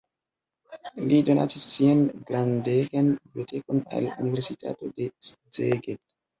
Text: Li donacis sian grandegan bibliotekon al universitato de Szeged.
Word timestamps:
Li 1.11 1.19
donacis 1.27 1.67
sian 1.73 2.01
grandegan 2.31 3.13
bibliotekon 3.21 3.87
al 4.01 4.11
universitato 4.19 4.93
de 4.99 5.11
Szeged. 5.33 6.07